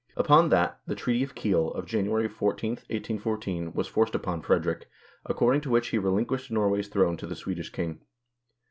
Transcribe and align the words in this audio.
Upon 0.17 0.49
that, 0.49 0.79
the 0.87 0.95
Treaty 0.95 1.21
of 1.21 1.35
Kiel, 1.35 1.69
of 1.73 1.85
January 1.85 2.27
14, 2.27 2.71
1814, 2.71 3.73
was 3.73 3.85
forced 3.87 4.15
upon 4.15 4.41
Frederick, 4.41 4.89
according 5.27 5.61
to 5.61 5.69
which 5.69 5.89
he 5.89 5.99
relinquished 5.99 6.49
Nor 6.49 6.71
way's 6.71 6.87
throne 6.87 7.17
to 7.17 7.27
the 7.27 7.35
Swedish 7.35 7.69
king. 7.69 8.01